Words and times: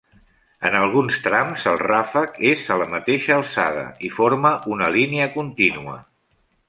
En 0.67 0.75
alguns 0.77 1.17
trams 1.25 1.65
el 1.73 1.77
ràfec 1.83 2.39
és 2.53 2.63
a 2.75 2.77
la 2.83 2.87
mateixa 2.95 3.35
alçada 3.43 3.85
i 4.09 4.11
forma 4.17 4.55
una 4.77 4.89
línia 4.97 5.29
contínua. 5.37 6.01